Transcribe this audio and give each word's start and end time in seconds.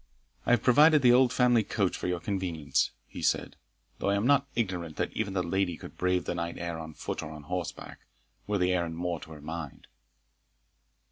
I 0.47 0.49
have 0.49 0.63
provided 0.63 1.03
the 1.03 1.11
old 1.13 1.31
family 1.31 1.63
coach 1.63 1.95
for 1.95 2.07
your 2.07 2.19
convenience," 2.19 2.89
he 3.05 3.21
said, 3.21 3.55
"though 3.99 4.09
I 4.09 4.15
am 4.15 4.25
not 4.25 4.47
ignorant 4.55 4.95
that 4.95 5.11
even 5.13 5.35
the 5.35 5.43
lady 5.43 5.77
could 5.77 5.95
brave 5.95 6.25
the 6.25 6.33
night 6.33 6.57
air 6.57 6.79
on 6.79 6.95
foot 6.95 7.21
or 7.21 7.29
on 7.29 7.43
horseback, 7.43 7.99
were 8.47 8.57
the 8.57 8.73
errand 8.73 8.97
more 8.97 9.19
to 9.19 9.31
her 9.33 9.41
mind." 9.41 9.85